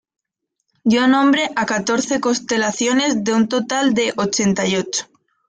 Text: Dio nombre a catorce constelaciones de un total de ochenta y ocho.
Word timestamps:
Dio 0.91 1.03
nombre 1.07 1.51
a 1.55 1.67
catorce 1.67 2.19
constelaciones 2.19 3.23
de 3.23 3.33
un 3.35 3.47
total 3.47 3.93
de 3.93 4.11
ochenta 4.17 4.65
y 4.65 4.77
ocho. 4.77 5.05